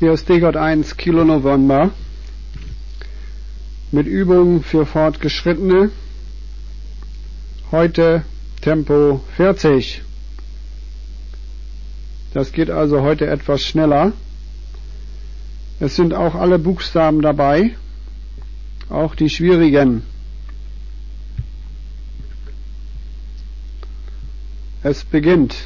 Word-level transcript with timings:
Hier 0.00 0.12
ist 0.14 0.30
DGOT 0.30 0.56
1 0.56 0.96
Kilo 0.96 1.26
November 1.26 1.90
mit 3.92 4.06
Übungen 4.06 4.62
für 4.62 4.86
Fortgeschrittene. 4.86 5.90
Heute 7.70 8.24
Tempo 8.62 9.20
40. 9.36 10.00
Das 12.32 12.52
geht 12.52 12.70
also 12.70 13.02
heute 13.02 13.26
etwas 13.26 13.62
schneller. 13.62 14.14
Es 15.80 15.96
sind 15.96 16.14
auch 16.14 16.34
alle 16.34 16.58
Buchstaben 16.58 17.20
dabei, 17.20 17.76
auch 18.88 19.14
die 19.14 19.28
schwierigen. 19.28 20.02
Es 24.82 25.04
beginnt. 25.04 25.56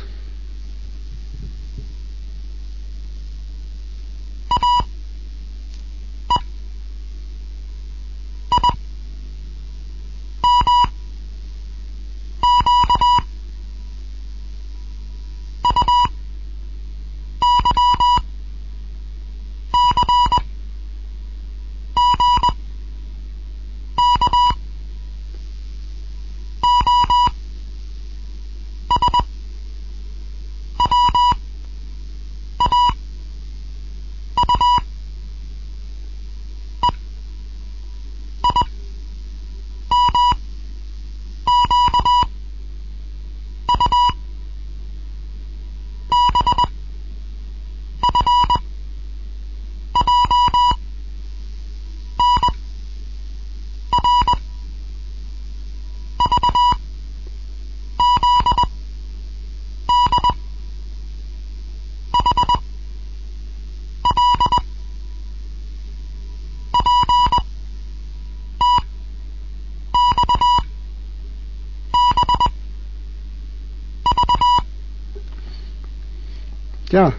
Ja, 76.95 77.13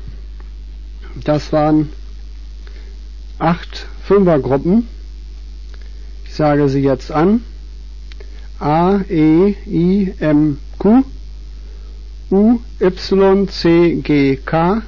das 1.22 1.52
waren 1.52 1.90
acht 3.40 3.88
Fünfergruppen. 4.06 4.88
Ich 6.24 6.34
sage 6.34 6.70
sie 6.70 6.80
jetzt 6.80 7.12
an. 7.12 7.42
A, 8.58 9.02
E, 9.10 9.54
I, 9.68 10.14
M, 10.18 10.60
Q, 10.80 11.04
U, 12.32 12.60
Y, 12.80 13.50
C, 13.50 14.00
G, 14.02 14.38
K, 14.38 14.82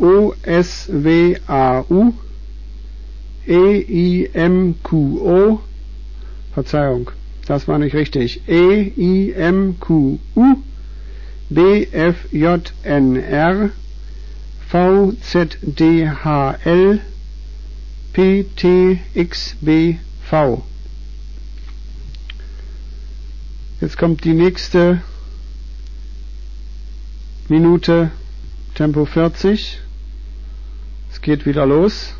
O, 0.00 0.34
S, 0.42 0.88
W, 0.90 1.36
A, 1.46 1.84
U, 1.88 2.12
E, 3.46 3.78
I, 3.88 4.28
M, 4.32 4.74
Q, 4.82 5.20
O, 5.20 5.60
Verzeihung, 6.54 7.12
das 7.46 7.68
war 7.68 7.78
nicht 7.78 7.94
richtig. 7.94 8.48
E, 8.48 8.92
I, 8.96 9.32
M, 9.32 9.78
Q, 9.78 10.18
U, 10.34 10.56
BFJNR 11.48 12.72
VZDHL 14.68 16.20
PTXBV. 18.12 20.00
Jetzt 23.80 23.98
kommt 23.98 24.24
die 24.24 24.32
nächste 24.32 25.02
Minute 27.48 28.10
Tempo 28.74 29.04
40. 29.04 29.80
Es 31.12 31.20
geht 31.20 31.46
wieder 31.46 31.64
los. 31.64 32.14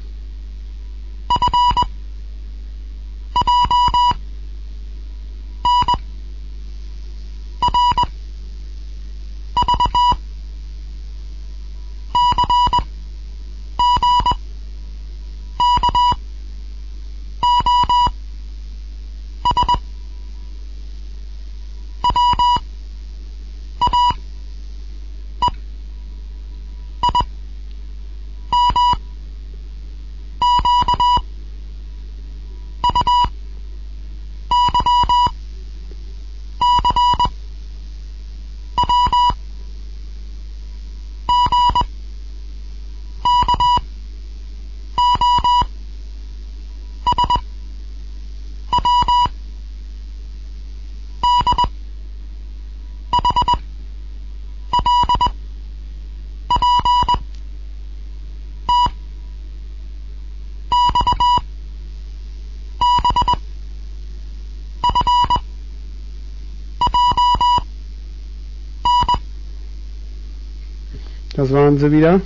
Das 71.47 71.55
waren 71.55 71.79
sie 71.79 71.93
wieder. 71.93 72.21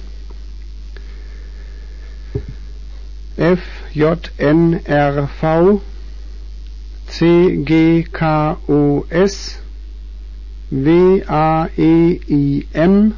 F, 3.36 3.60
J, 3.92 4.30
N, 4.38 4.80
R, 4.86 5.28
V, 5.28 5.82
C, 7.06 7.58
G, 7.62 8.06
K, 8.10 8.56
O, 8.66 9.04
S, 9.10 9.58
W, 10.70 11.22
A, 11.26 11.68
E, 11.76 12.18
I, 12.28 12.66
M, 12.72 13.12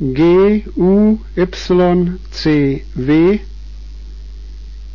G, 0.00 0.64
U, 0.74 1.18
Y, 1.36 2.18
C, 2.30 2.82
W, 2.94 3.40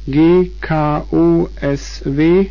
G, 0.08 0.52
K, 0.60 1.06
O, 1.12 1.50
S, 1.62 2.02
W, 2.04 2.50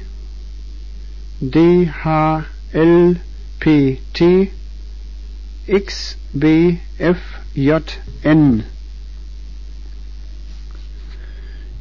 D, 1.41 1.91
H, 2.05 2.45
L, 2.73 3.17
P, 3.59 4.01
T, 4.15 4.53
X, 5.67 6.17
B, 6.33 6.79
F, 6.99 7.19
J, 7.55 7.83
N. 8.23 8.65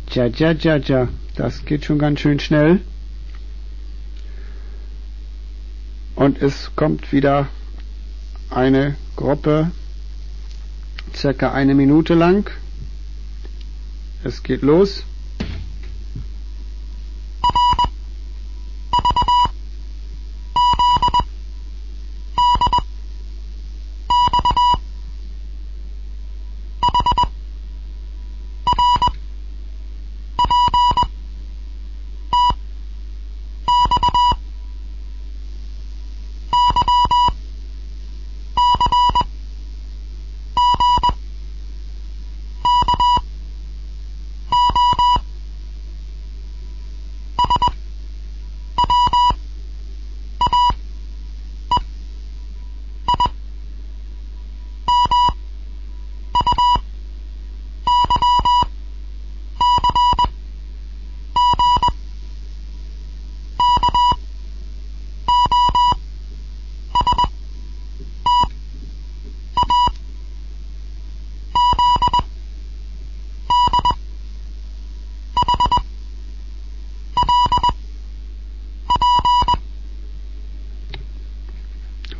Tja, 0.07 0.29
tja, 0.29 0.53
tja, 0.53 0.79
tja, 0.79 1.07
das 1.35 1.65
geht 1.65 1.85
schon 1.85 1.99
ganz 1.99 2.19
schön 2.19 2.39
schnell. 2.39 2.79
Und 6.15 6.41
es 6.41 6.71
kommt 6.75 7.11
wieder 7.11 7.47
eine 8.49 8.95
Gruppe, 9.15 9.71
circa 11.13 11.51
eine 11.51 11.75
Minute 11.75 12.13
lang. 12.13 12.49
Es 14.23 14.41
geht 14.41 14.61
los. 14.61 15.03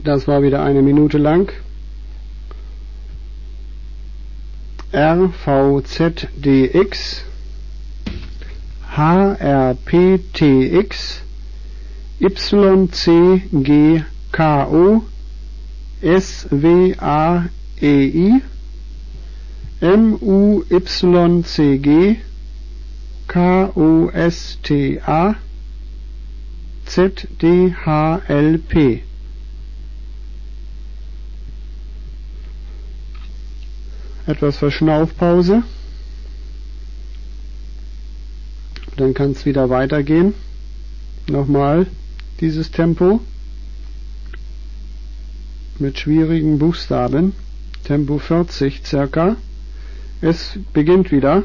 Das 0.05 0.27
war 0.27 0.43
wieder 0.43 0.63
eine 0.63 0.83
Minute 0.83 1.17
lang. 1.17 1.51
RVZDX 4.93 6.35
HRPTX 8.95 10.03
YCGKO 12.19 14.03
SWAEI 16.03 17.49
MUYCG 19.81 22.17
KOSTA 23.27 25.35
ZDHLP 26.85 29.01
etwas 34.27 34.57
Verschnaufpause. 34.57 35.63
Dann 38.98 39.13
kann 39.13 39.31
es 39.31 39.45
wieder 39.45 39.69
weitergehen. 39.69 40.33
Nochmal 41.27 41.88
dieses 42.39 42.72
Tempo 42.72 43.19
mit 45.80 46.00
schwierigen 46.00 46.60
Buchstaben. 46.60 47.33
Tempo 47.83 48.18
40 48.18 48.86
circa. 48.86 49.36
Es 50.22 50.57
beginnt 50.74 51.12
wieder. 51.12 51.44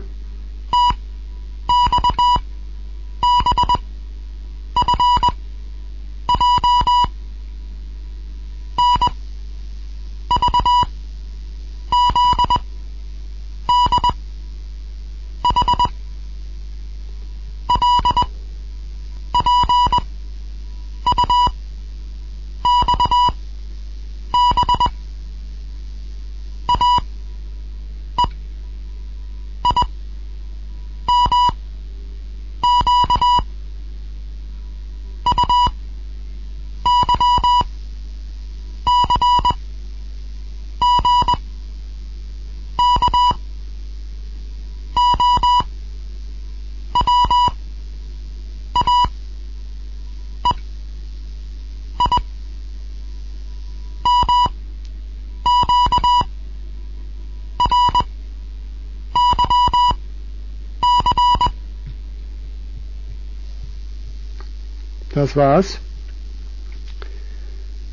Das 65.20 65.36
war's. 65.36 65.78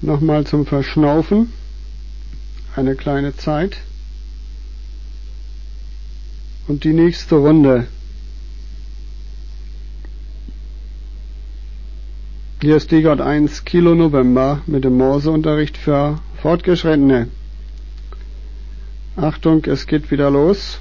Nochmal 0.00 0.46
zum 0.46 0.64
Verschnaufen. 0.64 1.52
Eine 2.76 2.94
kleine 2.94 3.36
Zeit. 3.36 3.78
Und 6.68 6.84
die 6.84 6.92
nächste 6.92 7.34
Runde. 7.36 7.86
Hier 12.60 12.76
ist 12.76 12.92
DGOT 12.92 13.20
1 13.20 13.64
Kilo 13.64 13.94
November 13.94 14.62
mit 14.66 14.84
dem 14.84 14.96
Morseunterricht 14.96 15.76
für 15.76 16.20
Fortgeschrittene. 16.42 17.28
Achtung, 19.16 19.64
es 19.64 19.86
geht 19.86 20.10
wieder 20.10 20.30
los. 20.30 20.78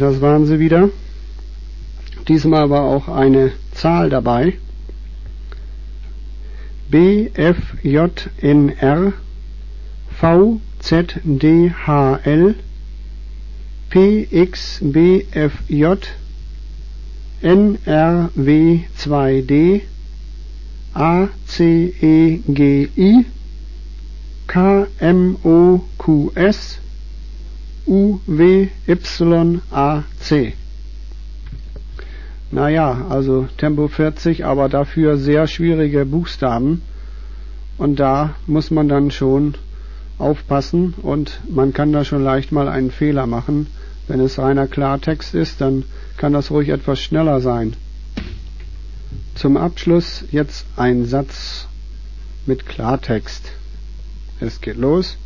Das 0.00 0.20
waren 0.22 0.46
sie 0.46 0.58
wieder. 0.58 0.88
Diesmal 2.26 2.70
war 2.70 2.84
auch 2.84 3.08
eine 3.08 3.52
Zahl 3.72 4.08
dabei. 4.08 4.54
BFJNR 6.90 7.42
VZDHL 10.18 11.74
PXBFJ 13.90 15.84
NRW2D 17.42 19.82
ACEGI 20.94 22.46
KMOQS 24.46 25.80
UWYAC. 27.90 28.70
Naja, 32.52 33.06
also 33.08 33.48
Tempo 33.56 33.88
40, 33.88 34.44
aber 34.44 34.68
dafür 34.68 35.16
sehr 35.16 35.48
schwierige 35.48 36.06
Buchstaben. 36.06 36.82
Und 37.78 37.98
da 37.98 38.36
muss 38.46 38.70
man 38.70 38.88
dann 38.88 39.10
schon 39.10 39.54
aufpassen 40.18 40.94
und 41.02 41.40
man 41.48 41.72
kann 41.72 41.92
da 41.92 42.04
schon 42.04 42.22
leicht 42.22 42.52
mal 42.52 42.68
einen 42.68 42.92
Fehler 42.92 43.26
machen. 43.26 43.66
Wenn 44.06 44.20
es 44.20 44.38
reiner 44.38 44.68
Klartext 44.68 45.34
ist, 45.34 45.60
dann 45.60 45.84
kann 46.16 46.32
das 46.32 46.52
ruhig 46.52 46.68
etwas 46.68 47.00
schneller 47.00 47.40
sein. 47.40 47.74
Zum 49.34 49.56
Abschluss 49.56 50.24
jetzt 50.30 50.64
ein 50.76 51.06
Satz 51.06 51.66
mit 52.46 52.66
Klartext. 52.66 53.50
Es 54.38 54.60
geht 54.60 54.76
los. 54.76 55.16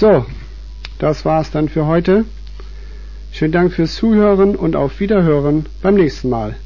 So, 0.00 0.24
das 0.98 1.26
war's 1.26 1.50
dann 1.50 1.68
für 1.68 1.84
heute. 1.84 2.24
Schönen 3.32 3.52
Dank 3.52 3.74
fürs 3.74 3.96
Zuhören 3.96 4.56
und 4.56 4.74
auf 4.74 4.98
Wiederhören 4.98 5.66
beim 5.82 5.96
nächsten 5.96 6.30
Mal. 6.30 6.56